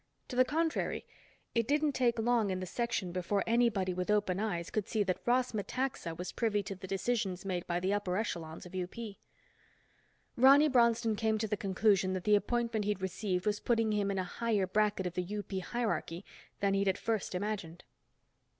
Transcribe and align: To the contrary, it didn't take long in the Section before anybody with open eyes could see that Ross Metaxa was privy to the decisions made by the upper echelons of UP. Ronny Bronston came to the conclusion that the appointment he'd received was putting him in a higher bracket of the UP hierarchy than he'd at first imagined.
To 0.29 0.35
the 0.35 0.43
contrary, 0.43 1.05
it 1.53 1.67
didn't 1.67 1.91
take 1.91 2.17
long 2.17 2.49
in 2.49 2.59
the 2.59 2.65
Section 2.65 3.11
before 3.11 3.43
anybody 3.45 3.93
with 3.93 4.09
open 4.09 4.39
eyes 4.39 4.71
could 4.71 4.87
see 4.87 5.03
that 5.03 5.21
Ross 5.27 5.51
Metaxa 5.53 6.17
was 6.17 6.31
privy 6.31 6.63
to 6.63 6.73
the 6.75 6.87
decisions 6.87 7.45
made 7.45 7.67
by 7.67 7.79
the 7.79 7.93
upper 7.93 8.17
echelons 8.17 8.65
of 8.65 8.73
UP. 8.73 8.95
Ronny 10.35 10.67
Bronston 10.69 11.15
came 11.15 11.37
to 11.37 11.47
the 11.47 11.55
conclusion 11.55 12.13
that 12.13 12.23
the 12.23 12.33
appointment 12.35 12.85
he'd 12.85 12.99
received 12.99 13.45
was 13.45 13.59
putting 13.59 13.91
him 13.91 14.09
in 14.09 14.17
a 14.17 14.23
higher 14.23 14.65
bracket 14.65 15.05
of 15.05 15.13
the 15.13 15.37
UP 15.37 15.51
hierarchy 15.65 16.25
than 16.61 16.73
he'd 16.73 16.87
at 16.87 16.97
first 16.97 17.35
imagined. 17.35 17.83